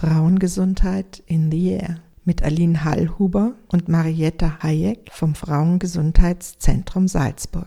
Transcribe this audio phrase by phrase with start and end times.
[0.00, 7.66] Frauengesundheit in the Air mit Aline Hallhuber und Marietta Hayek vom Frauengesundheitszentrum Salzburg.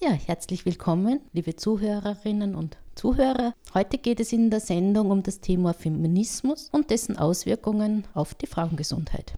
[0.00, 3.52] Ja, herzlich willkommen, liebe Zuhörerinnen und Zuhörer.
[3.74, 8.46] Heute geht es in der Sendung um das Thema Feminismus und dessen Auswirkungen auf die
[8.46, 9.34] Frauengesundheit.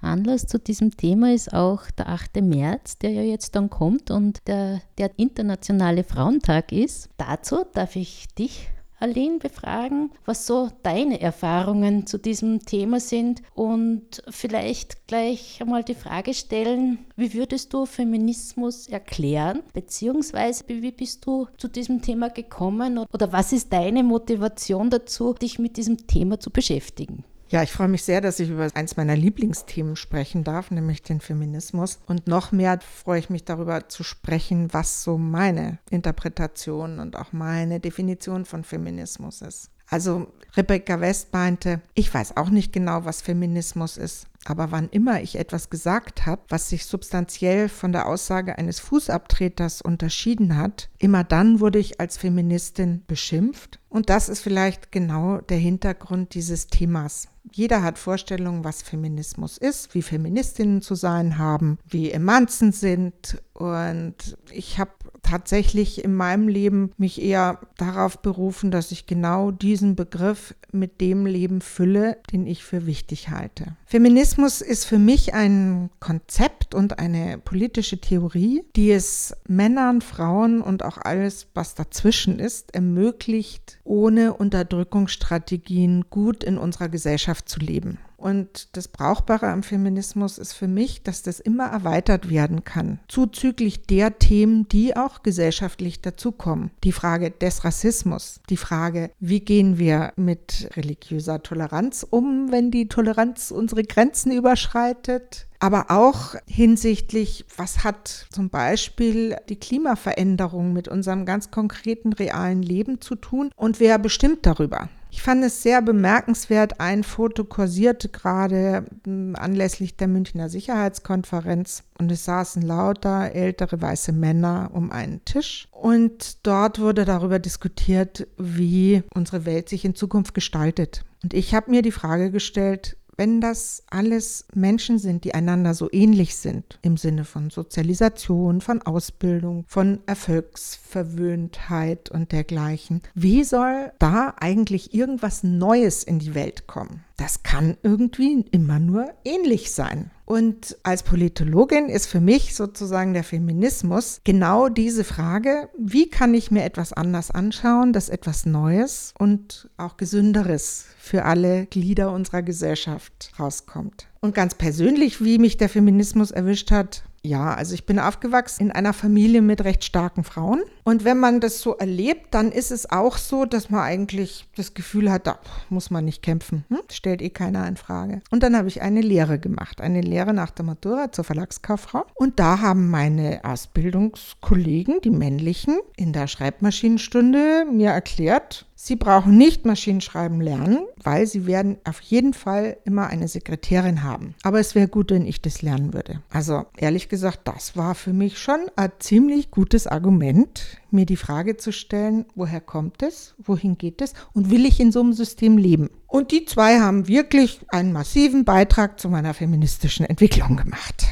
[0.00, 2.42] Anlass zu diesem Thema ist auch der 8.
[2.42, 7.08] März, der ja jetzt dann kommt und der, der internationale Frauentag ist.
[7.16, 14.22] Dazu darf ich dich, Aline, befragen, was so deine Erfahrungen zu diesem Thema sind und
[14.28, 21.48] vielleicht gleich einmal die Frage stellen, wie würdest du Feminismus erklären, beziehungsweise wie bist du
[21.56, 26.50] zu diesem Thema gekommen oder was ist deine Motivation dazu, dich mit diesem Thema zu
[26.50, 27.24] beschäftigen?
[27.50, 31.20] Ja, ich freue mich sehr, dass ich über eins meiner Lieblingsthemen sprechen darf, nämlich den
[31.20, 31.98] Feminismus.
[32.06, 37.32] Und noch mehr freue ich mich darüber zu sprechen, was so meine Interpretation und auch
[37.32, 39.70] meine Definition von Feminismus ist.
[39.88, 44.29] Also Rebecca West meinte, ich weiß auch nicht genau, was Feminismus ist.
[44.46, 49.82] Aber wann immer ich etwas gesagt habe, was sich substanziell von der Aussage eines Fußabtreters
[49.82, 53.80] unterschieden hat, immer dann wurde ich als Feministin beschimpft.
[53.90, 57.28] Und das ist vielleicht genau der Hintergrund dieses Themas.
[57.52, 63.42] Jeder hat Vorstellungen, was Feminismus ist, wie Feministinnen zu sein haben, wie Emanzen sind.
[63.52, 69.96] Und ich habe tatsächlich in meinem Leben mich eher darauf berufen, dass ich genau diesen
[69.96, 73.76] Begriff mit dem Leben fülle, den ich für wichtig halte.
[73.86, 74.29] Feminismus
[74.60, 80.98] ist für mich ein Konzept und eine politische Theorie, die es Männern, Frauen und auch
[80.98, 87.98] alles, was dazwischen ist, ermöglicht, ohne Unterdrückungsstrategien gut in unserer Gesellschaft zu leben.
[88.20, 93.86] Und das Brauchbare am Feminismus ist für mich, dass das immer erweitert werden kann, zuzüglich
[93.86, 96.70] der Themen, die auch gesellschaftlich dazukommen.
[96.84, 102.88] Die Frage des Rassismus, die Frage, wie gehen wir mit religiöser Toleranz um, wenn die
[102.88, 111.24] Toleranz unsere Grenzen überschreitet, aber auch hinsichtlich, was hat zum Beispiel die Klimaveränderung mit unserem
[111.24, 114.90] ganz konkreten realen Leben zu tun und wer bestimmt darüber?
[115.10, 122.12] Ich fand es sehr bemerkenswert, ein Foto kursierte gerade hm, anlässlich der Münchner Sicherheitskonferenz und
[122.12, 129.02] es saßen lauter ältere weiße Männer um einen Tisch und dort wurde darüber diskutiert, wie
[129.14, 131.04] unsere Welt sich in Zukunft gestaltet.
[131.22, 135.90] Und ich habe mir die Frage gestellt, wenn das alles Menschen sind, die einander so
[135.92, 144.32] ähnlich sind, im Sinne von Sozialisation, von Ausbildung, von Erfolgsverwöhntheit und dergleichen, wie soll da
[144.40, 147.04] eigentlich irgendwas Neues in die Welt kommen?
[147.20, 150.10] Das kann irgendwie immer nur ähnlich sein.
[150.24, 156.50] Und als Politologin ist für mich sozusagen der Feminismus genau diese Frage, wie kann ich
[156.50, 163.32] mir etwas anders anschauen, das etwas Neues und auch Gesünderes für alle Glieder unserer Gesellschaft
[163.38, 164.06] rauskommt.
[164.20, 168.72] Und ganz persönlich, wie mich der Feminismus erwischt hat, ja, also ich bin aufgewachsen in
[168.72, 170.62] einer Familie mit recht starken Frauen.
[170.84, 174.72] Und wenn man das so erlebt, dann ist es auch so, dass man eigentlich das
[174.72, 175.38] Gefühl hat, da
[175.68, 176.64] muss man nicht kämpfen.
[176.68, 176.80] Hm?
[176.90, 178.22] Stellt eh keiner in Frage.
[178.30, 182.06] Und dann habe ich eine Lehre gemacht, eine Lehre nach der Matura zur Verlagskauffrau.
[182.14, 189.66] Und da haben meine Ausbildungskollegen, die männlichen, in der Schreibmaschinenstunde mir erklärt, Sie brauchen nicht
[189.66, 194.34] Maschinenschreiben lernen, weil Sie werden auf jeden Fall immer eine Sekretärin haben.
[194.42, 196.22] Aber es wäre gut, wenn ich das lernen würde.
[196.30, 201.58] Also ehrlich gesagt, das war für mich schon ein ziemlich gutes Argument, mir die Frage
[201.58, 205.58] zu stellen, woher kommt es, wohin geht es und will ich in so einem System
[205.58, 205.90] leben?
[206.06, 211.06] Und die zwei haben wirklich einen massiven Beitrag zu meiner feministischen Entwicklung gemacht.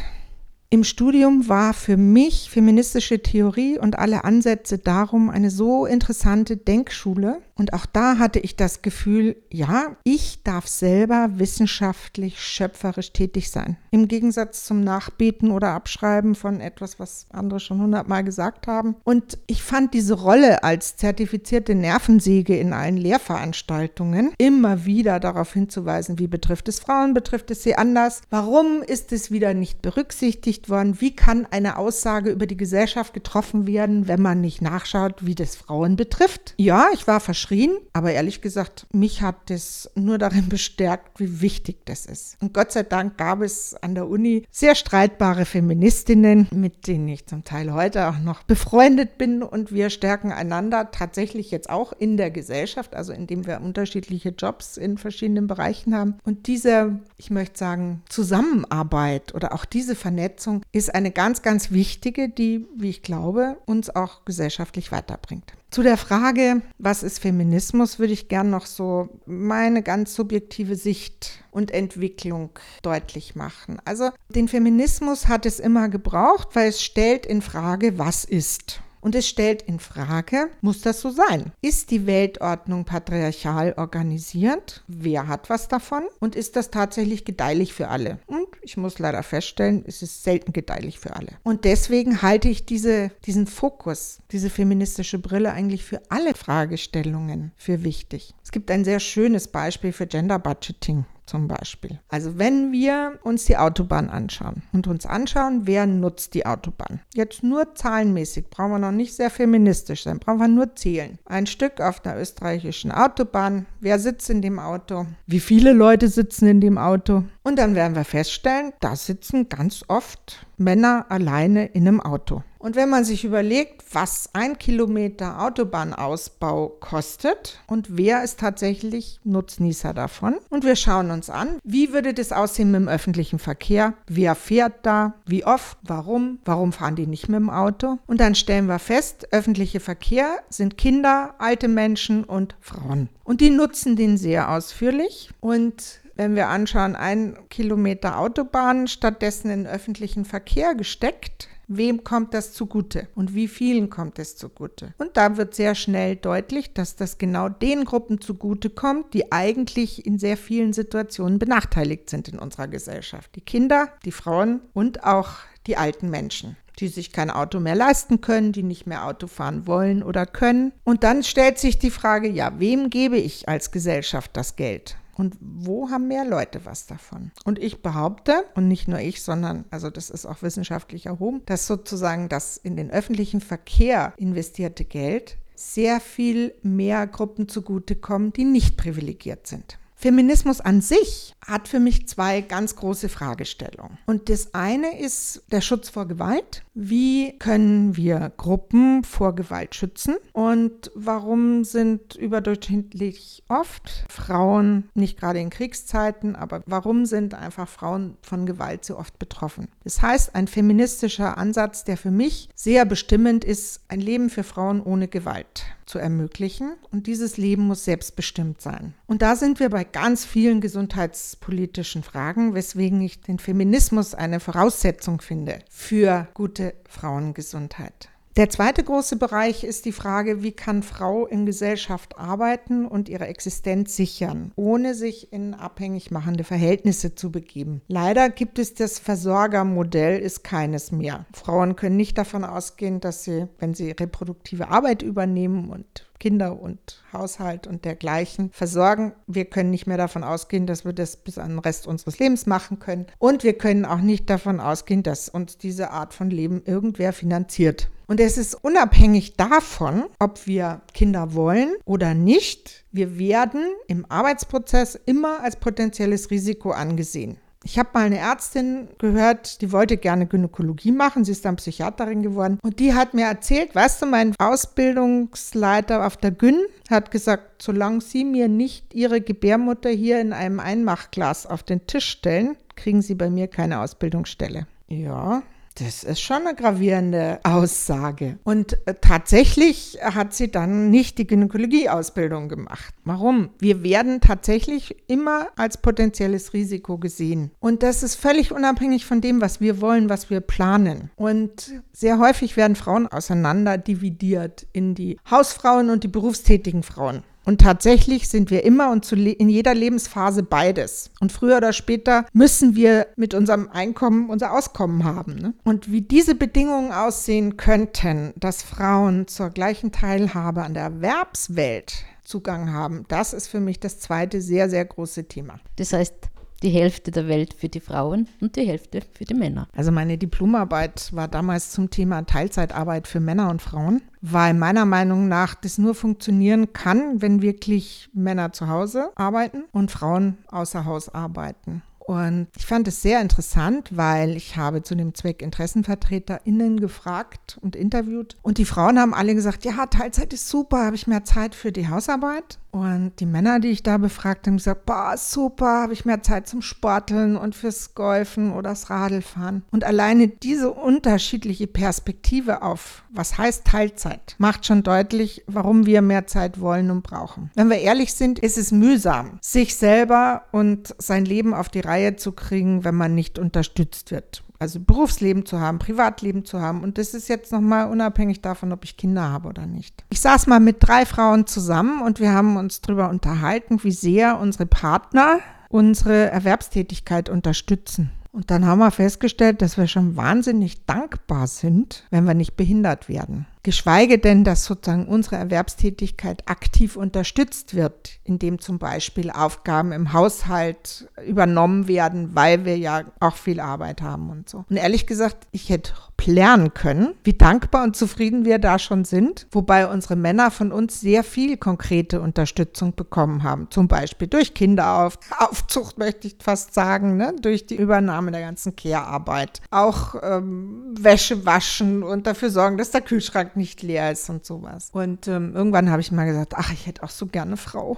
[0.71, 7.41] Im Studium war für mich feministische Theorie und alle Ansätze darum eine so interessante Denkschule.
[7.59, 13.77] Und auch da hatte ich das Gefühl, ja, ich darf selber wissenschaftlich, schöpferisch tätig sein.
[13.91, 18.95] Im Gegensatz zum Nachbeten oder Abschreiben von etwas, was andere schon hundertmal gesagt haben.
[19.03, 26.21] Und ich fand diese Rolle als zertifizierte Nervensäge in allen Lehrveranstaltungen immer wieder darauf hinzuweisen,
[26.21, 31.01] wie betrifft es Frauen, betrifft es sie anders, warum ist es wieder nicht berücksichtigt worden,
[31.01, 35.57] wie kann eine Aussage über die Gesellschaft getroffen werden, wenn man nicht nachschaut, wie das
[35.57, 36.54] Frauen betrifft.
[36.57, 41.86] Ja, ich war verschrien, aber ehrlich gesagt, mich hat das nur darin bestärkt, wie wichtig
[41.86, 42.36] das ist.
[42.41, 47.27] Und Gott sei Dank gab es an der Uni sehr streitbare Feministinnen, mit denen ich
[47.27, 52.16] zum Teil heute auch noch befreundet bin und wir stärken einander tatsächlich jetzt auch in
[52.16, 56.18] der Gesellschaft, also indem wir unterschiedliche Jobs in verschiedenen Bereichen haben.
[56.24, 62.28] Und diese, ich möchte sagen, Zusammenarbeit oder auch diese Vernetzung ist eine ganz, ganz wichtige,
[62.28, 65.54] die, wie ich glaube, uns auch gesellschaftlich weiterbringt.
[65.70, 71.44] Zu der Frage, was ist Feminismus, würde ich gern noch so meine ganz subjektive Sicht
[71.50, 72.50] und Entwicklung
[72.80, 73.78] deutlich machen.
[73.84, 78.80] Also den Feminismus hat es immer gebraucht, weil es stellt in Frage, was ist.
[79.00, 81.53] Und es stellt in Frage, muss das so sein?
[81.62, 84.83] Ist die Weltordnung patriarchal organisiert?
[84.89, 86.04] Wer hat was davon?
[86.21, 88.18] Und ist das tatsächlich gedeihlich für alle?
[88.27, 91.33] Und ich muss leider feststellen, es ist selten gedeihlich für alle.
[91.42, 97.84] Und deswegen halte ich diese, diesen Fokus, diese feministische Brille eigentlich für alle Fragestellungen für
[97.84, 98.34] wichtig.
[98.42, 102.01] Es gibt ein sehr schönes Beispiel für Gender Budgeting zum Beispiel.
[102.09, 107.01] Also wenn wir uns die Autobahn anschauen und uns anschauen, wer nutzt die Autobahn.
[107.15, 111.19] Jetzt nur zahlenmäßig, brauchen wir noch nicht sehr feministisch sein, brauchen wir nur zählen.
[111.27, 116.47] Ein Stück auf einer österreichischen Autobahn, wer sitzt in dem Auto, wie viele Leute sitzen
[116.47, 117.25] in dem Auto.
[117.48, 122.42] Und dann werden wir feststellen, da sitzen ganz oft Männer alleine in einem Auto.
[122.59, 129.95] Und wenn man sich überlegt, was ein Kilometer Autobahnausbau kostet und wer ist tatsächlich Nutznießer
[129.95, 134.34] davon, und wir schauen uns an, wie würde das aussehen mit dem öffentlichen Verkehr, wer
[134.34, 138.66] fährt da, wie oft, warum, warum fahren die nicht mit dem Auto, und dann stellen
[138.66, 143.09] wir fest, öffentlicher Verkehr sind Kinder, alte Menschen und Frauen.
[143.24, 145.30] Und die nutzen den sehr ausführlich.
[145.41, 152.54] Und wenn wir anschauen, ein Kilometer Autobahn stattdessen in öffentlichen Verkehr gesteckt, Wem kommt das
[152.54, 154.94] zugute und wie vielen kommt es zugute?
[154.97, 160.06] Und da wird sehr schnell deutlich, dass das genau den Gruppen zugute kommt, die eigentlich
[160.06, 163.34] in sehr vielen Situationen benachteiligt sind in unserer Gesellschaft.
[163.34, 165.32] Die Kinder, die Frauen und auch
[165.66, 169.66] die alten Menschen die sich kein Auto mehr leisten können, die nicht mehr Auto fahren
[169.66, 170.72] wollen oder können.
[170.84, 174.97] Und dann stellt sich die Frage, ja, wem gebe ich als Gesellschaft das Geld?
[175.18, 177.32] Und wo haben mehr Leute was davon?
[177.44, 181.66] Und ich behaupte, und nicht nur ich, sondern, also das ist auch wissenschaftlich erhoben, dass
[181.66, 188.76] sozusagen das in den öffentlichen Verkehr investierte Geld sehr viel mehr Gruppen zugutekommt, die nicht
[188.76, 189.78] privilegiert sind.
[190.00, 193.98] Feminismus an sich hat für mich zwei ganz große Fragestellungen.
[194.06, 196.62] Und das eine ist der Schutz vor Gewalt.
[196.80, 200.15] Wie können wir Gruppen vor Gewalt schützen?
[200.33, 208.16] Und warum sind überdurchschnittlich oft Frauen, nicht gerade in Kriegszeiten, aber warum sind einfach Frauen
[208.22, 209.66] von Gewalt so oft betroffen?
[209.83, 214.80] Das heißt, ein feministischer Ansatz, der für mich sehr bestimmend ist, ein Leben für Frauen
[214.80, 216.75] ohne Gewalt zu ermöglichen.
[216.92, 218.95] Und dieses Leben muss selbstbestimmt sein.
[219.07, 225.21] Und da sind wir bei ganz vielen gesundheitspolitischen Fragen, weswegen ich den Feminismus eine Voraussetzung
[225.21, 228.10] finde für gute Frauengesundheit.
[228.38, 233.26] Der zweite große Bereich ist die Frage, wie kann Frau in Gesellschaft arbeiten und ihre
[233.26, 237.82] Existenz sichern, ohne sich in abhängig machende Verhältnisse zu begeben.
[237.88, 241.26] Leider gibt es das Versorgermodell, ist keines mehr.
[241.32, 247.03] Frauen können nicht davon ausgehen, dass sie, wenn sie reproduktive Arbeit übernehmen und Kinder und
[247.12, 249.12] Haushalt und dergleichen versorgen.
[249.26, 252.47] Wir können nicht mehr davon ausgehen, dass wir das bis an den Rest unseres Lebens
[252.47, 253.06] machen können.
[253.18, 257.88] Und wir können auch nicht davon ausgehen, dass uns diese Art von Leben irgendwer finanziert.
[258.06, 262.85] Und es ist unabhängig davon, ob wir Kinder wollen oder nicht.
[262.90, 267.37] Wir werden im Arbeitsprozess immer als potenzielles Risiko angesehen.
[267.70, 271.26] Ich habe mal eine Ärztin gehört, die wollte gerne Gynäkologie machen.
[271.26, 272.59] Sie ist dann Psychiaterin geworden.
[272.62, 278.00] Und die hat mir erzählt, weißt du, mein Ausbildungsleiter auf der Gyn hat gesagt, solange
[278.00, 283.14] Sie mir nicht Ihre Gebärmutter hier in einem Einmachglas auf den Tisch stellen, kriegen Sie
[283.14, 284.66] bei mir keine Ausbildungsstelle.
[284.88, 285.42] Ja,
[285.80, 288.38] das ist schon eine gravierende Aussage.
[288.44, 292.94] Und äh, tatsächlich hat sie dann nicht die Gynäkologieausbildung gemacht.
[293.04, 293.50] Warum?
[293.58, 297.52] Wir werden tatsächlich immer als potenzielles Risiko gesehen.
[297.61, 301.11] Und das ist völlig unabhängig von dem, was wir wollen, was wir planen.
[301.16, 307.23] Und sehr häufig werden Frauen auseinander dividiert in die Hausfrauen und die berufstätigen Frauen.
[307.49, 311.11] Und tatsächlich sind wir immer und in jeder Lebensphase beides.
[311.19, 315.37] Und früher oder später müssen wir mit unserem Einkommen unser Auskommen haben.
[315.37, 315.55] Ne?
[315.64, 322.71] Und wie diese Bedingungen aussehen könnten, dass Frauen zur gleichen Teilhabe an der Erwerbswelt Zugang
[322.71, 325.59] haben, das ist für mich das zweite sehr, sehr große Thema.
[325.76, 326.28] Das heißt,
[326.62, 329.68] die Hälfte der Welt für die Frauen und die Hälfte für die Männer.
[329.74, 335.28] Also meine Diplomarbeit war damals zum Thema Teilzeitarbeit für Männer und Frauen, weil meiner Meinung
[335.28, 341.08] nach das nur funktionieren kann, wenn wirklich Männer zu Hause arbeiten und Frauen außer Haus
[341.08, 341.82] arbeiten.
[342.08, 347.76] Und ich fand es sehr interessant, weil ich habe zu dem Zweck InteressenvertreterInnen gefragt und
[347.76, 348.34] interviewt.
[348.40, 351.70] Und die Frauen haben alle gesagt, ja, Teilzeit ist super, habe ich mehr Zeit für
[351.70, 352.58] die Hausarbeit.
[352.70, 356.22] Und die Männer, die ich da befragt habe, haben gesagt, boah, super, habe ich mehr
[356.22, 359.64] Zeit zum Sporteln und fürs Golfen oder das Radlfahren.
[359.70, 366.26] Und alleine diese unterschiedliche Perspektive auf, was heißt Teilzeit, macht schon deutlich, warum wir mehr
[366.26, 367.50] Zeit wollen und brauchen.
[367.54, 371.98] Wenn wir ehrlich sind, ist es mühsam, sich selber und sein Leben auf die Reihe
[372.17, 376.83] zu kriegen, wenn man nicht unterstützt wird also Berufsleben zu haben, Privatleben zu haben.
[376.83, 380.05] Und das ist jetzt nochmal unabhängig davon, ob ich Kinder habe oder nicht.
[380.11, 384.38] Ich saß mal mit drei Frauen zusammen und wir haben uns darüber unterhalten, wie sehr
[384.38, 385.38] unsere Partner
[385.69, 388.11] unsere Erwerbstätigkeit unterstützen.
[388.33, 393.09] Und dann haben wir festgestellt, dass wir schon wahnsinnig dankbar sind, wenn wir nicht behindert
[393.09, 393.47] werden.
[393.62, 401.08] Geschweige denn, dass sozusagen unsere Erwerbstätigkeit aktiv unterstützt wird, indem zum Beispiel Aufgaben im Haushalt
[401.26, 404.64] übernommen werden, weil wir ja auch viel Arbeit haben und so.
[404.68, 405.92] Und ehrlich gesagt, ich hätte
[406.26, 411.00] lernen können, wie dankbar und zufrieden wir da schon sind, wobei unsere Männer von uns
[411.00, 417.34] sehr viel konkrete Unterstützung bekommen haben, zum Beispiel durch Kinderaufzucht, möchte ich fast sagen, ne?
[417.40, 423.00] durch die Übernahme der ganzen Care-Arbeit, auch ähm, Wäsche waschen und dafür sorgen, dass der
[423.00, 424.90] Kühlschrank nicht leer ist und sowas.
[424.93, 427.97] Und ähm, irgendwann habe ich mal gesagt, ach, ich hätte auch so gerne eine Frau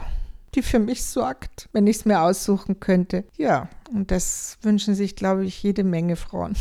[0.55, 3.25] die für mich sorgt, wenn ich es mir aussuchen könnte.
[3.37, 6.55] Ja, und das wünschen sich, glaube ich, jede Menge Frauen.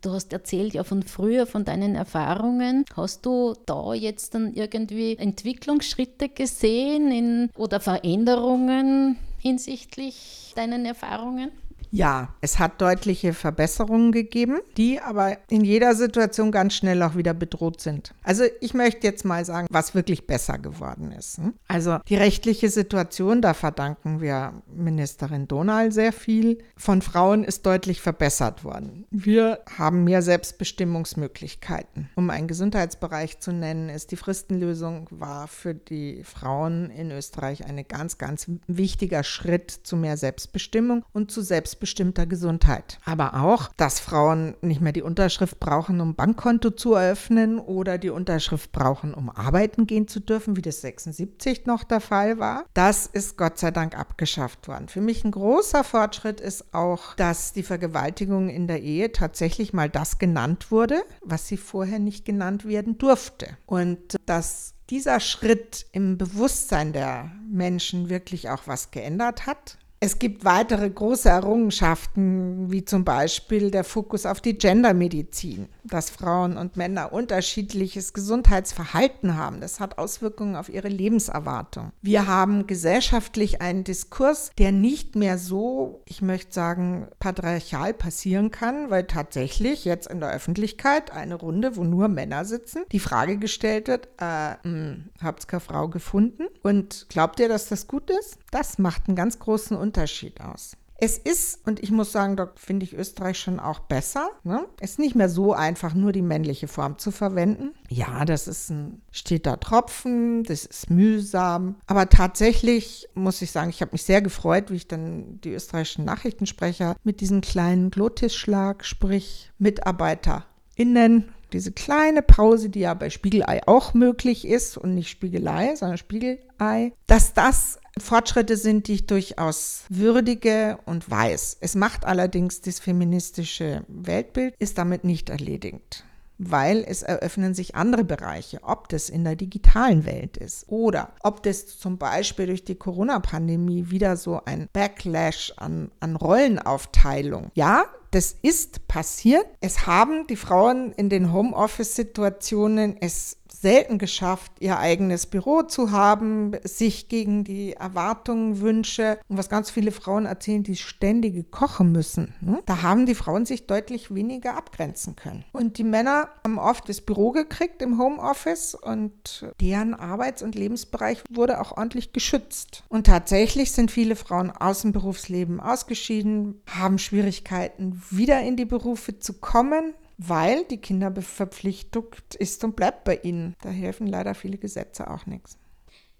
[0.00, 2.84] Du hast erzählt ja von früher, von deinen Erfahrungen.
[2.96, 11.52] Hast du da jetzt dann irgendwie Entwicklungsschritte gesehen in, oder Veränderungen hinsichtlich deinen Erfahrungen?
[11.94, 17.34] Ja, es hat deutliche Verbesserungen gegeben, die aber in jeder Situation ganz schnell auch wieder
[17.34, 18.14] bedroht sind.
[18.22, 21.36] Also ich möchte jetzt mal sagen, was wirklich besser geworden ist.
[21.36, 21.52] Hm?
[21.68, 28.00] Also die rechtliche Situation, da verdanken wir Ministerin Donal sehr viel, von Frauen ist deutlich
[28.00, 29.04] verbessert worden.
[29.10, 32.08] Wir haben mehr Selbstbestimmungsmöglichkeiten.
[32.14, 37.84] Um einen Gesundheitsbereich zu nennen, ist die Fristenlösung war für die Frauen in Österreich ein
[37.86, 42.98] ganz, ganz wichtiger Schritt zu mehr Selbstbestimmung und zu Selbstbestimmung selbstbestimmter Gesundheit.
[43.04, 48.10] Aber auch, dass Frauen nicht mehr die Unterschrift brauchen, um Bankkonto zu eröffnen oder die
[48.10, 52.64] Unterschrift brauchen, um arbeiten gehen zu dürfen, wie das 76 noch der Fall war.
[52.74, 54.88] Das ist Gott sei Dank abgeschafft worden.
[54.88, 59.90] Für mich ein großer Fortschritt ist auch, dass die Vergewaltigung in der Ehe tatsächlich mal
[59.90, 63.48] das genannt wurde, was sie vorher nicht genannt werden durfte.
[63.66, 69.78] Und dass dieser Schritt im Bewusstsein der Menschen wirklich auch was geändert hat.
[70.04, 76.56] Es gibt weitere große Errungenschaften, wie zum Beispiel der Fokus auf die Gendermedizin, dass Frauen
[76.56, 79.60] und Männer unterschiedliches Gesundheitsverhalten haben.
[79.60, 81.92] Das hat Auswirkungen auf ihre Lebenserwartung.
[82.02, 88.90] Wir haben gesellschaftlich einen Diskurs, der nicht mehr so, ich möchte sagen, patriarchal passieren kann,
[88.90, 93.88] weil tatsächlich jetzt in der Öffentlichkeit eine Runde, wo nur Männer sitzen, die Frage gestellt
[93.88, 96.44] wird, äh, hm, habt ihr keine Frau gefunden?
[96.62, 98.38] Und glaubt ihr, dass das gut ist?
[98.50, 100.76] Das macht einen ganz großen Unterschied aus.
[101.04, 104.30] Es ist, und ich muss sagen, da finde ich Österreich schon auch besser.
[104.44, 104.66] Ne?
[104.78, 107.74] Es ist nicht mehr so einfach, nur die männliche Form zu verwenden.
[107.88, 111.74] Ja, das ist ein steter Tropfen, das ist mühsam.
[111.88, 116.04] Aber tatsächlich muss ich sagen, ich habe mich sehr gefreut, wie ich dann die österreichischen
[116.04, 123.92] Nachrichtensprecher mit diesem kleinen Glotisschlag, sprich MitarbeiterInnen, diese kleine Pause, die ja bei Spiegelei auch
[123.92, 130.78] möglich ist und nicht Spiegelei, sondern Spiegelei, dass das Fortschritte sind, die ich durchaus würdige
[130.86, 131.58] und weiß.
[131.60, 136.04] Es macht allerdings das feministische Weltbild, ist damit nicht erledigt
[136.44, 141.42] weil es eröffnen sich andere Bereiche, ob das in der digitalen Welt ist oder ob
[141.42, 147.50] das zum Beispiel durch die Corona-Pandemie wieder so ein Backlash an, an Rollenaufteilung.
[147.54, 149.46] Ja, das ist passiert.
[149.60, 156.56] Es haben die Frauen in den Homeoffice-Situationen es selten geschafft, ihr eigenes Büro zu haben,
[156.64, 162.34] sich gegen die Erwartungen, Wünsche und was ganz viele Frauen erzählen, die ständige kochen müssen.
[162.40, 162.60] Ne?
[162.66, 165.44] Da haben die Frauen sich deutlich weniger abgrenzen können.
[165.52, 171.22] Und die Männer haben oft das Büro gekriegt im Homeoffice und deren Arbeits- und Lebensbereich
[171.30, 172.82] wurde auch ordentlich geschützt.
[172.88, 179.20] Und tatsächlich sind viele Frauen aus dem Berufsleben ausgeschieden, haben Schwierigkeiten, wieder in die Berufe
[179.20, 179.94] zu kommen,
[180.28, 182.06] weil die Kinderverpflichtung
[182.38, 183.54] ist und bleibt bei ihnen.
[183.62, 185.56] Da helfen leider viele Gesetze auch nichts.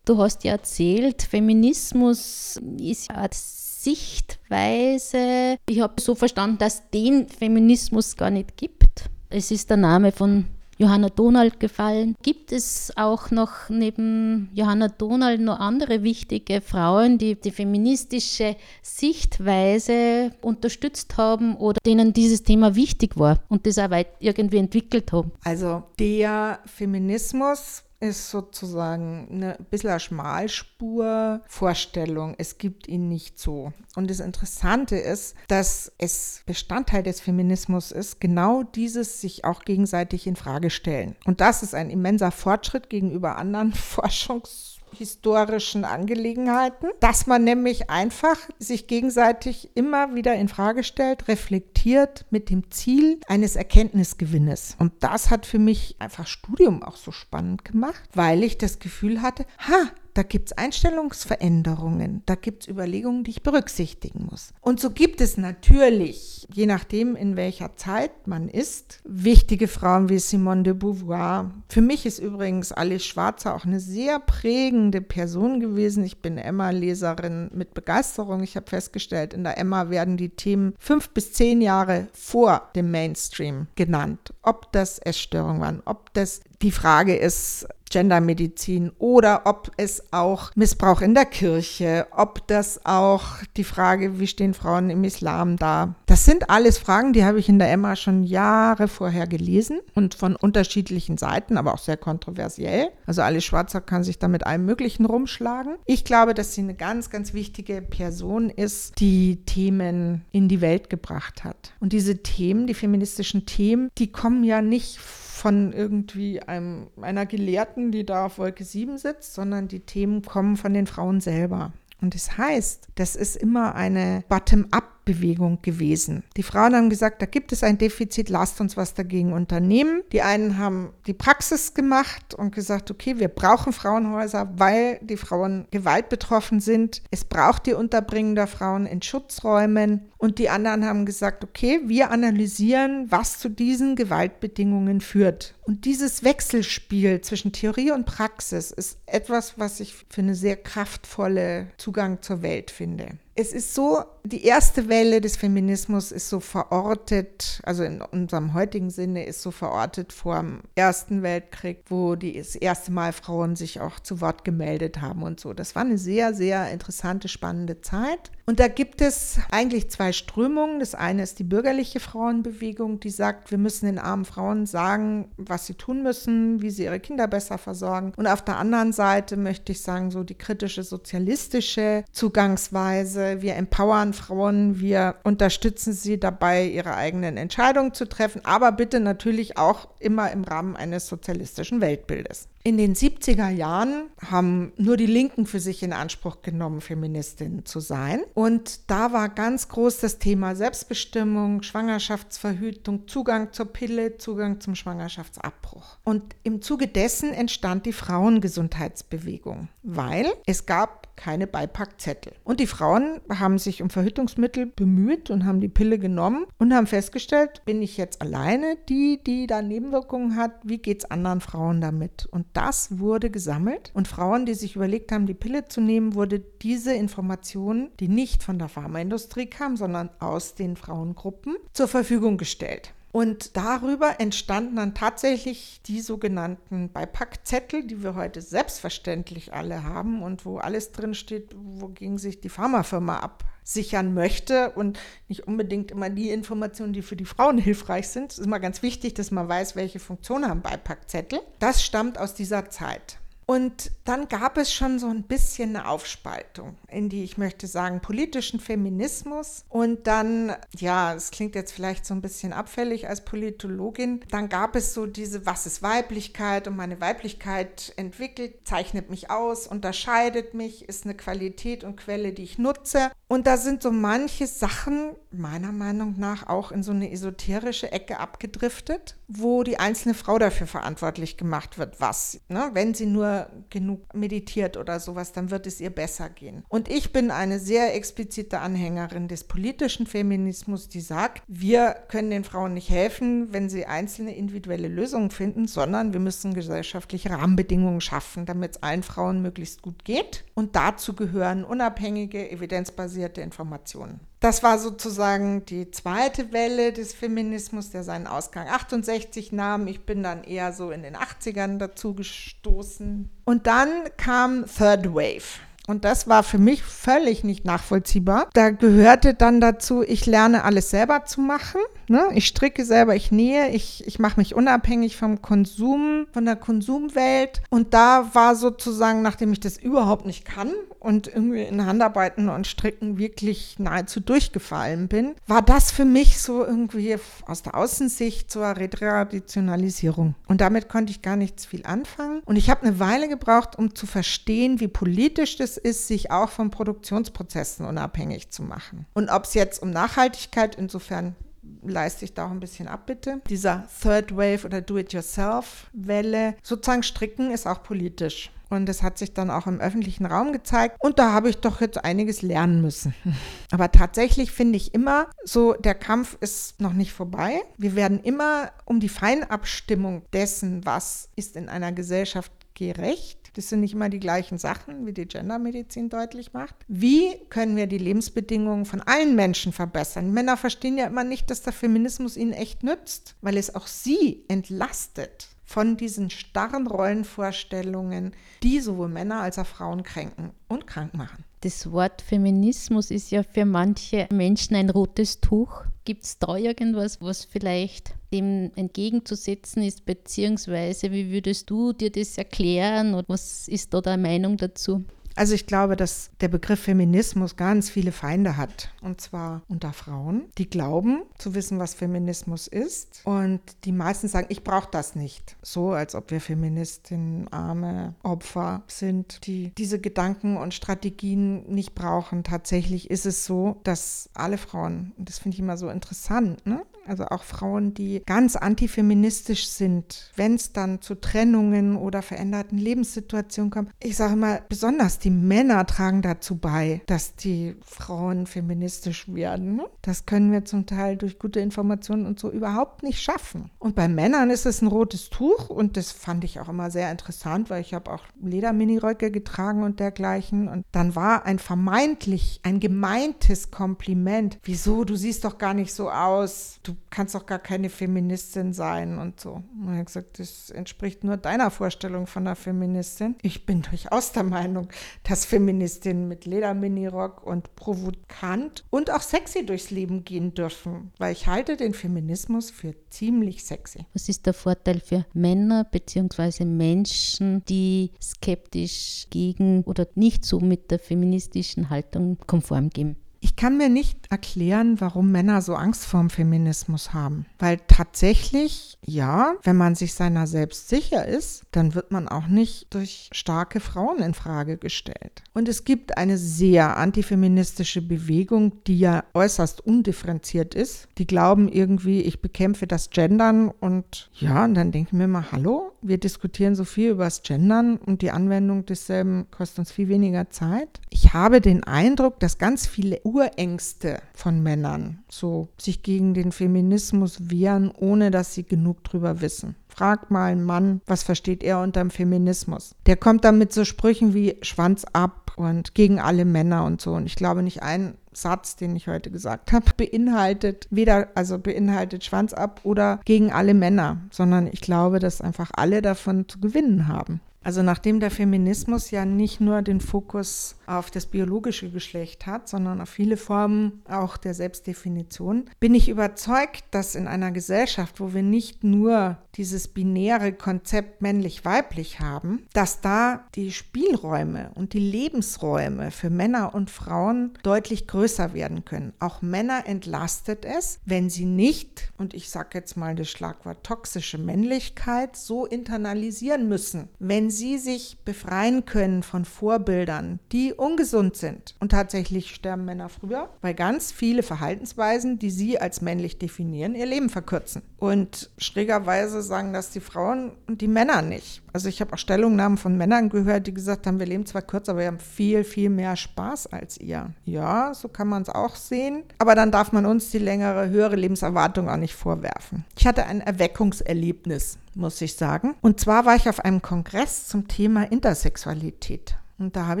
[0.04, 5.56] Du hast ja erzählt, Feminismus ist eine Sichtweise.
[5.68, 9.10] Ich habe so verstanden, dass den Feminismus gar nicht gibt.
[9.28, 10.46] Es ist der Name von
[10.78, 12.14] Johanna Donald gefallen.
[12.22, 20.30] Gibt es auch noch neben Johanna Donald noch andere wichtige Frauen, die die feministische Sichtweise
[20.40, 25.32] unterstützt haben oder denen dieses Thema wichtig war und das auch weit irgendwie entwickelt haben?
[25.42, 32.34] Also der Feminismus ist sozusagen eine bisschen eine Schmalspur-Vorstellung.
[32.38, 33.72] Es gibt ihn nicht so.
[33.96, 40.28] Und das Interessante ist, dass es Bestandteil des Feminismus ist, genau dieses sich auch gegenseitig
[40.28, 41.16] in Frage stellen.
[41.24, 48.38] Und das ist ein immenser Fortschritt gegenüber anderen Forschungs historischen Angelegenheiten, dass man nämlich einfach
[48.58, 54.76] sich gegenseitig immer wieder in Frage stellt, reflektiert mit dem Ziel eines Erkenntnisgewinnes.
[54.78, 59.22] Und das hat für mich einfach Studium auch so spannend gemacht, weil ich das Gefühl
[59.22, 64.52] hatte, ha, da gibt es Einstellungsveränderungen, da gibt es Überlegungen, die ich berücksichtigen muss.
[64.60, 70.18] Und so gibt es natürlich, je nachdem, in welcher Zeit man ist, wichtige Frauen wie
[70.18, 71.52] Simone de Beauvoir.
[71.68, 76.02] Für mich ist übrigens Alice Schwarzer auch eine sehr prägende Person gewesen.
[76.02, 78.42] Ich bin Emma-Leserin mit Begeisterung.
[78.42, 82.90] Ich habe festgestellt, in der Emma werden die Themen fünf bis zehn Jahre vor dem
[82.90, 84.34] Mainstream genannt.
[84.42, 91.00] Ob das Essstörungen waren, ob das die Frage ist, Gendermedizin oder ob es auch Missbrauch
[91.00, 93.24] in der Kirche, ob das auch
[93.56, 95.94] die Frage, wie stehen Frauen im Islam da.
[96.06, 100.14] Das sind alles Fragen, die habe ich in der Emma schon Jahre vorher gelesen und
[100.14, 102.90] von unterschiedlichen Seiten, aber auch sehr kontroversiell.
[103.06, 105.76] Also Alice Schwarzer kann sich da mit allem Möglichen rumschlagen.
[105.86, 110.90] Ich glaube, dass sie eine ganz, ganz wichtige Person ist, die Themen in die Welt
[110.90, 111.72] gebracht hat.
[111.80, 115.27] Und diese Themen, die feministischen Themen, die kommen ja nicht von
[115.72, 120.74] irgendwie einem, einer Gelehrten, die da auf Wolke 7 sitzt, sondern die Themen kommen von
[120.74, 121.72] den Frauen selber.
[122.00, 126.22] Und das heißt, das ist immer eine Bottom-up Bewegung gewesen.
[126.36, 130.02] Die Frauen haben gesagt, da gibt es ein Defizit, lasst uns was dagegen unternehmen.
[130.12, 135.66] Die einen haben die Praxis gemacht und gesagt, okay, wir brauchen Frauenhäuser, weil die Frauen
[135.70, 137.02] gewaltbetroffen sind.
[137.10, 140.10] Es braucht die Unterbringung der Frauen in Schutzräumen.
[140.18, 145.54] Und die anderen haben gesagt, okay, wir analysieren, was zu diesen Gewaltbedingungen führt.
[145.62, 151.68] Und dieses Wechselspiel zwischen Theorie und Praxis ist etwas, was ich für eine sehr kraftvolle
[151.78, 157.60] Zugang zur Welt finde es ist so, die erste Welle des Feminismus ist so verortet,
[157.62, 162.56] also in unserem heutigen Sinne ist so verortet vor dem Ersten Weltkrieg, wo die, das
[162.56, 165.52] erste Mal Frauen sich auch zu Wort gemeldet haben und so.
[165.52, 168.32] Das war eine sehr, sehr interessante, spannende Zeit.
[168.48, 170.80] Und da gibt es eigentlich zwei Strömungen.
[170.80, 175.66] Das eine ist die bürgerliche Frauenbewegung, die sagt, wir müssen den armen Frauen sagen, was
[175.66, 178.14] sie tun müssen, wie sie ihre Kinder besser versorgen.
[178.16, 183.42] Und auf der anderen Seite möchte ich sagen, so die kritische sozialistische Zugangsweise.
[183.42, 189.58] Wir empowern Frauen, wir unterstützen sie dabei, ihre eigenen Entscheidungen zu treffen, aber bitte natürlich
[189.58, 192.48] auch immer im Rahmen eines sozialistischen Weltbildes.
[192.64, 197.80] In den 70er Jahren haben nur die Linken für sich in Anspruch genommen, Feministinnen zu
[197.80, 198.20] sein.
[198.34, 205.98] Und da war ganz groß das Thema Selbstbestimmung, Schwangerschaftsverhütung, Zugang zur Pille, Zugang zum Schwangerschaftsabbruch.
[206.04, 212.32] Und im Zuge dessen entstand die Frauengesundheitsbewegung, weil es gab keine Beipackzettel.
[212.44, 216.86] Und die Frauen haben sich um Verhütungsmittel bemüht und haben die Pille genommen und haben
[216.86, 220.52] festgestellt, bin ich jetzt alleine die, die da Nebenwirkungen hat?
[220.62, 222.26] Wie geht es anderen Frauen damit?
[222.26, 226.40] Und das wurde gesammelt und Frauen, die sich überlegt haben, die Pille zu nehmen, wurde
[226.40, 232.92] diese Information, die nicht von der Pharmaindustrie kam, sondern aus den Frauengruppen, zur Verfügung gestellt.
[233.10, 240.44] Und darüber entstanden dann tatsächlich die sogenannten Beipackzettel, die wir heute selbstverständlich alle haben und
[240.44, 243.20] wo alles drinsteht, wogegen sich die Pharmafirma
[243.68, 248.32] absichern möchte und nicht unbedingt immer die Informationen, die für die Frauen hilfreich sind.
[248.32, 251.40] Es ist immer ganz wichtig, dass man weiß, welche Funktion haben Beipackzettel.
[251.58, 253.18] Das stammt aus dieser Zeit.
[253.44, 258.00] Und dann gab es schon so ein bisschen eine Aufspaltung in die, ich möchte sagen,
[258.00, 259.64] politischen Feminismus.
[259.70, 264.76] Und dann, ja, es klingt jetzt vielleicht so ein bisschen abfällig als Politologin, dann gab
[264.76, 270.86] es so diese, was ist Weiblichkeit und meine Weiblichkeit entwickelt, zeichnet mich aus, unterscheidet mich,
[270.86, 273.10] ist eine Qualität und Quelle, die ich nutze.
[273.28, 278.18] Und da sind so manche Sachen meiner Meinung nach auch in so eine esoterische Ecke
[278.18, 282.40] abgedriftet, wo die einzelne Frau dafür verantwortlich gemacht wird, was.
[282.48, 282.70] Ne?
[282.72, 286.64] Wenn sie nur genug meditiert oder sowas, dann wird es ihr besser gehen.
[286.68, 292.44] Und ich bin eine sehr explizite Anhängerin des politischen Feminismus, die sagt, wir können den
[292.44, 298.46] Frauen nicht helfen, wenn sie einzelne individuelle Lösungen finden, sondern wir müssen gesellschaftliche Rahmenbedingungen schaffen,
[298.46, 300.44] damit es allen Frauen möglichst gut geht.
[300.54, 304.20] Und dazu gehören unabhängige, evidenzbasierte faktenbasierte Informationen.
[304.40, 309.86] Das war sozusagen die zweite Welle des Feminismus, der seinen Ausgang 68 nahm.
[309.88, 313.28] Ich bin dann eher so in den 80ern dazu gestoßen.
[313.44, 315.60] Und dann kam Third Wave.
[315.88, 318.48] Und das war für mich völlig nicht nachvollziehbar.
[318.52, 321.80] Da gehörte dann dazu, ich lerne alles selber zu machen.
[322.08, 322.28] Ne?
[322.34, 327.62] Ich stricke selber, ich nähe, ich, ich mache mich unabhängig vom Konsum, von der Konsumwelt.
[327.70, 332.66] Und da war sozusagen, nachdem ich das überhaupt nicht kann und irgendwie in Handarbeiten und
[332.66, 337.16] Stricken wirklich nahezu durchgefallen bin, war das für mich so irgendwie
[337.46, 340.34] aus der Außensicht zur Retraditionalisierung.
[340.46, 342.40] Und damit konnte ich gar nichts viel anfangen.
[342.44, 346.50] Und ich habe eine Weile gebraucht, um zu verstehen, wie politisch das ist, sich auch
[346.50, 349.06] von Produktionsprozessen unabhängig zu machen.
[349.14, 351.36] Und ob es jetzt um Nachhaltigkeit, insofern
[351.82, 353.40] leiste ich da auch ein bisschen ab, bitte.
[353.48, 358.50] Dieser Third Wave oder Do-it-yourself-Welle, sozusagen stricken ist auch politisch.
[358.70, 360.96] Und das hat sich dann auch im öffentlichen Raum gezeigt.
[361.00, 363.14] Und da habe ich doch jetzt einiges lernen müssen.
[363.70, 367.62] Aber tatsächlich finde ich immer, so der Kampf ist noch nicht vorbei.
[367.78, 373.37] Wir werden immer um die Feinabstimmung dessen, was ist in einer Gesellschaft gerecht.
[373.58, 376.76] Das sind nicht immer die gleichen Sachen, wie die Gendermedizin deutlich macht.
[376.86, 380.32] Wie können wir die Lebensbedingungen von allen Menschen verbessern?
[380.32, 384.44] Männer verstehen ja immer nicht, dass der Feminismus ihnen echt nützt, weil es auch sie
[384.46, 391.42] entlastet von diesen starren Rollenvorstellungen, die sowohl Männer als auch Frauen kränken und krank machen.
[391.62, 395.82] Das Wort Feminismus ist ja für manche Menschen ein rotes Tuch.
[396.04, 402.38] Gibt es da irgendwas, was vielleicht dem entgegenzusetzen ist, beziehungsweise wie würdest du dir das
[402.38, 405.04] erklären und was ist da deine Meinung dazu?
[405.38, 408.90] Also ich glaube, dass der Begriff Feminismus ganz viele Feinde hat.
[409.02, 413.20] Und zwar unter Frauen, die glauben zu wissen, was Feminismus ist.
[413.22, 415.56] Und die meisten sagen, ich brauche das nicht.
[415.62, 422.42] So, als ob wir Feministinnen, arme Opfer sind, die diese Gedanken und Strategien nicht brauchen.
[422.42, 426.84] Tatsächlich ist es so, dass alle Frauen, und das finde ich immer so interessant, ne?
[427.08, 433.70] Also auch Frauen, die ganz antifeministisch sind, wenn es dann zu Trennungen oder veränderten Lebenssituationen
[433.70, 433.90] kommt.
[434.00, 439.76] Ich sage mal, besonders die Männer tragen dazu bei, dass die Frauen feministisch werden.
[439.76, 439.86] Ne?
[440.02, 443.70] Das können wir zum Teil durch gute Informationen und so überhaupt nicht schaffen.
[443.78, 447.10] Und bei Männern ist es ein rotes Tuch und das fand ich auch immer sehr
[447.10, 450.68] interessant, weil ich habe auch Lederminiröcke getragen und dergleichen.
[450.68, 454.58] Und dann war ein vermeintlich, ein gemeintes Kompliment.
[454.62, 456.80] Wieso, du siehst doch gar nicht so aus.
[456.82, 459.62] Du kannst doch gar keine Feministin sein und so.
[459.80, 463.36] Und er hat gesagt, das entspricht nur deiner Vorstellung von einer Feministin.
[463.42, 464.88] Ich bin durchaus der Meinung,
[465.24, 471.46] dass Feministinnen mit Lederminirock und provokant und auch sexy durchs Leben gehen dürfen, weil ich
[471.46, 474.04] halte den Feminismus für ziemlich sexy.
[474.12, 476.64] Was ist der Vorteil für Männer bzw.
[476.64, 483.16] Menschen, die skeptisch gegen oder nicht so mit der feministischen Haltung konform gehen?
[483.40, 487.46] Ich kann mir nicht erklären, warum Männer so Angst vorm Feminismus haben.
[487.58, 492.92] Weil tatsächlich, ja, wenn man sich seiner selbst sicher ist, dann wird man auch nicht
[492.94, 495.42] durch starke Frauen in Frage gestellt.
[495.54, 501.08] Und es gibt eine sehr antifeministische Bewegung, die ja äußerst undifferenziert ist.
[501.18, 505.92] Die glauben irgendwie, ich bekämpfe das Gendern und ja, und dann denken wir mal, hallo,
[506.02, 510.50] wir diskutieren so viel über das Gendern und die Anwendung desselben kostet uns viel weniger
[510.50, 511.00] Zeit.
[511.10, 517.50] Ich habe den Eindruck, dass ganz viele Urängste von Männern so sich gegen den Feminismus
[517.50, 519.76] wehren, ohne dass sie genug drüber wissen.
[519.88, 522.94] Frag mal einen Mann, was versteht er unter dem Feminismus?
[523.04, 527.12] Der kommt dann mit so Sprüchen wie Schwanz ab und gegen alle Männer und so.
[527.12, 532.24] Und ich glaube nicht ein Satz, den ich heute gesagt habe, beinhaltet weder, also beinhaltet
[532.24, 537.08] Schwanz ab oder gegen alle Männer, sondern ich glaube, dass einfach alle davon zu gewinnen
[537.08, 537.40] haben.
[537.62, 543.00] Also nachdem der Feminismus ja nicht nur den Fokus auf das biologische Geschlecht hat, sondern
[543.00, 548.42] auf viele Formen auch der Selbstdefinition, bin ich überzeugt, dass in einer Gesellschaft, wo wir
[548.42, 556.30] nicht nur dieses binäre Konzept männlich-weiblich haben, dass da die Spielräume und die Lebensräume für
[556.30, 559.12] Männer und Frauen deutlich größer werden können.
[559.18, 564.38] Auch Männer entlastet es, wenn sie nicht, und ich sage jetzt mal das Schlagwort toxische
[564.38, 571.74] Männlichkeit, so internalisieren müssen, wenn sie sich befreien können von Vorbildern, die ungesund sind.
[571.80, 577.06] Und tatsächlich sterben Männer früher, weil ganz viele Verhaltensweisen, die sie als männlich definieren, ihr
[577.06, 577.82] Leben verkürzen.
[577.98, 581.62] Und schrägerweise sagen das die Frauen und die Männer nicht.
[581.72, 584.92] Also ich habe auch Stellungnahmen von Männern gehört, die gesagt haben, wir leben zwar kürzer,
[584.92, 587.30] aber wir haben viel, viel mehr Spaß als ihr.
[587.44, 589.24] Ja, so kann man es auch sehen.
[589.38, 592.84] Aber dann darf man uns die längere, höhere Lebenserwartung auch nicht vorwerfen.
[592.96, 595.74] Ich hatte ein Erweckungserlebnis, muss ich sagen.
[595.80, 599.36] Und zwar war ich auf einem Kongress zum Thema Intersexualität.
[599.58, 600.00] Und da habe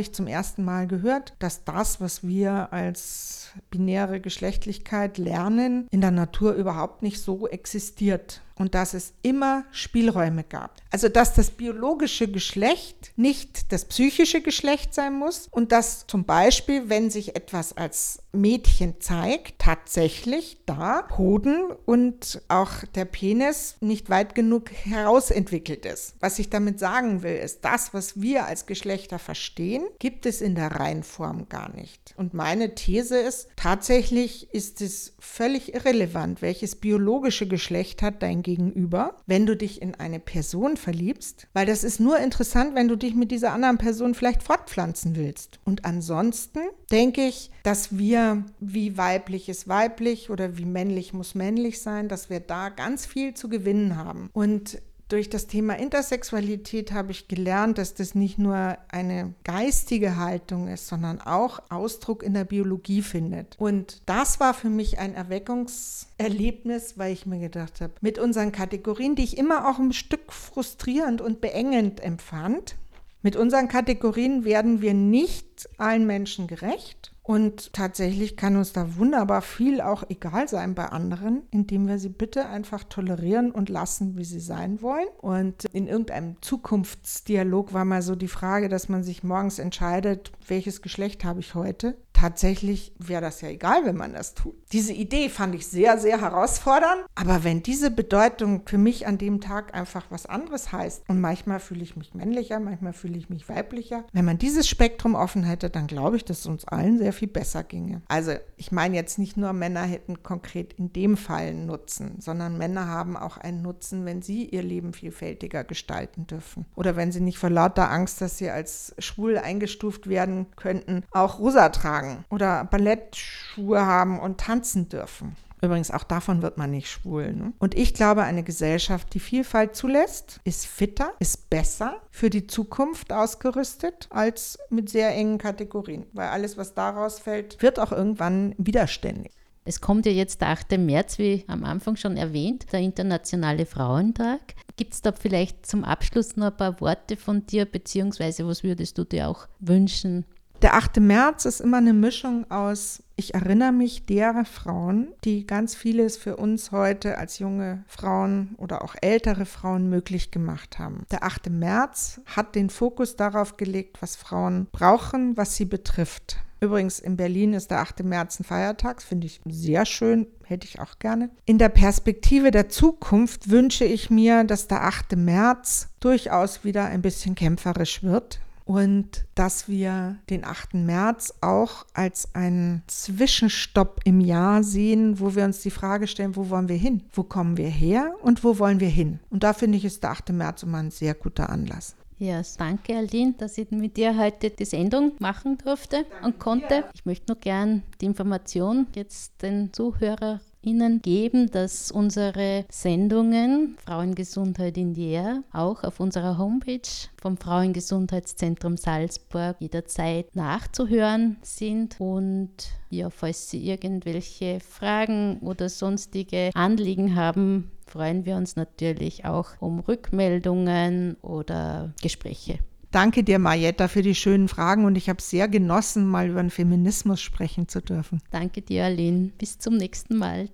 [0.00, 6.12] ich zum ersten Mal gehört, dass das, was wir als binäre Geschlechtlichkeit lernen, in der
[6.12, 10.76] Natur überhaupt nicht so existiert und dass es immer Spielräume gab.
[10.90, 16.88] Also dass das biologische Geschlecht nicht das psychische Geschlecht sein muss und dass zum Beispiel,
[16.88, 24.34] wenn sich etwas als Mädchen zeigt, tatsächlich da Hoden und auch der Penis nicht weit
[24.34, 26.14] genug herausentwickelt ist.
[26.20, 30.54] Was ich damit sagen will, ist, das, was wir als Geschlechter verstehen, gibt es in
[30.54, 32.14] der Reihenform gar nicht.
[32.16, 39.14] Und meine These ist, tatsächlich ist es völlig irrelevant, welches biologische Geschlecht hat dein Gegenüber,
[39.26, 43.14] wenn du dich in eine Person verliebst, weil das ist nur interessant, wenn du dich
[43.14, 45.60] mit dieser anderen Person vielleicht fortpflanzen willst.
[45.66, 51.82] Und ansonsten denke ich, dass wir, wie weiblich ist weiblich oder wie männlich muss männlich
[51.82, 54.30] sein, dass wir da ganz viel zu gewinnen haben.
[54.32, 60.68] Und durch das Thema Intersexualität habe ich gelernt, dass das nicht nur eine geistige Haltung
[60.68, 63.56] ist, sondern auch Ausdruck in der Biologie findet.
[63.58, 69.14] Und das war für mich ein Erweckungserlebnis, weil ich mir gedacht habe, mit unseren Kategorien,
[69.14, 72.76] die ich immer auch ein Stück frustrierend und beengend empfand,
[73.22, 77.12] mit unseren Kategorien werden wir nicht allen Menschen gerecht.
[77.28, 82.08] Und tatsächlich kann uns da wunderbar viel auch egal sein bei anderen, indem wir sie
[82.08, 85.08] bitte einfach tolerieren und lassen, wie sie sein wollen.
[85.20, 90.80] Und in irgendeinem Zukunftsdialog war mal so die Frage, dass man sich morgens entscheidet, welches
[90.80, 94.56] Geschlecht habe ich heute tatsächlich wäre das ja egal, wenn man das tut.
[94.72, 97.04] Diese Idee fand ich sehr, sehr herausfordernd.
[97.14, 101.60] Aber wenn diese Bedeutung für mich an dem Tag einfach was anderes heißt und manchmal
[101.60, 105.70] fühle ich mich männlicher, manchmal fühle ich mich weiblicher, wenn man dieses Spektrum offen hätte,
[105.70, 108.02] dann glaube ich, dass es uns allen sehr viel besser ginge.
[108.08, 112.58] Also ich meine jetzt nicht nur Männer hätten konkret in dem Fall einen Nutzen, sondern
[112.58, 116.66] Männer haben auch einen Nutzen, wenn sie ihr Leben vielfältiger gestalten dürfen.
[116.74, 121.38] Oder wenn sie nicht vor lauter Angst, dass sie als schwul eingestuft werden könnten, auch
[121.38, 125.36] rosa tragen tragen oder Ballettschuhe haben und tanzen dürfen.
[125.60, 127.32] Übrigens, auch davon wird man nicht schwul.
[127.32, 127.52] Ne?
[127.58, 133.12] Und ich glaube, eine Gesellschaft, die Vielfalt zulässt, ist fitter, ist besser für die Zukunft
[133.12, 136.06] ausgerüstet als mit sehr engen Kategorien.
[136.12, 139.32] Weil alles, was daraus fällt, wird auch irgendwann widerständig.
[139.64, 140.78] Es kommt ja jetzt der 8.
[140.78, 144.54] März, wie am Anfang schon erwähnt, der Internationale Frauentag.
[144.76, 148.96] Gibt es da vielleicht zum Abschluss noch ein paar Worte von dir, beziehungsweise was würdest
[148.96, 150.24] du dir auch wünschen,
[150.62, 150.98] der 8.
[150.98, 156.36] März ist immer eine Mischung aus, ich erinnere mich derer Frauen, die ganz vieles für
[156.36, 161.04] uns heute als junge Frauen oder auch ältere Frauen möglich gemacht haben.
[161.10, 161.50] Der 8.
[161.50, 166.38] März hat den Fokus darauf gelegt, was Frauen brauchen, was sie betrifft.
[166.60, 168.02] Übrigens, in Berlin ist der 8.
[168.02, 171.30] März ein Feiertag, finde ich sehr schön, hätte ich auch gerne.
[171.44, 175.14] In der Perspektive der Zukunft wünsche ich mir, dass der 8.
[175.16, 180.74] März durchaus wieder ein bisschen kämpferisch wird und dass wir den 8.
[180.74, 186.50] März auch als einen Zwischenstopp im Jahr sehen, wo wir uns die Frage stellen, wo
[186.50, 187.02] wollen wir hin?
[187.14, 189.20] Wo kommen wir her und wo wollen wir hin?
[189.30, 190.32] Und da finde ich, ist der 8.
[190.32, 191.96] März immer ein sehr guter Anlass.
[192.18, 196.84] Ja, danke Aline, dass ich mit dir heute die Sendung machen durfte und konnte.
[196.92, 204.76] Ich möchte nur gern die Information jetzt den Zuhörern Ihnen geben, dass unsere Sendungen Frauengesundheit
[204.76, 206.80] in die Air auch auf unserer Homepage
[207.20, 212.00] vom Frauengesundheitszentrum Salzburg jederzeit nachzuhören sind.
[212.00, 212.50] Und
[212.90, 219.80] ja, falls Sie irgendwelche Fragen oder sonstige Anliegen haben, freuen wir uns natürlich auch um
[219.80, 222.58] Rückmeldungen oder Gespräche.
[222.90, 226.50] Danke dir, Marietta, für die schönen Fragen und ich habe sehr genossen, mal über den
[226.50, 228.22] Feminismus sprechen zu dürfen.
[228.30, 229.30] Danke dir, Aline.
[229.36, 230.48] Bis zum nächsten Mal.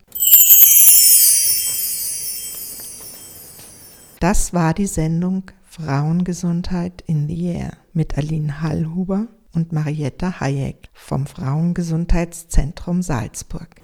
[4.19, 11.27] Das war die Sendung Frauengesundheit in the Air mit Aline Hallhuber und Marietta Hayek vom
[11.27, 13.84] Frauengesundheitszentrum Salzburg.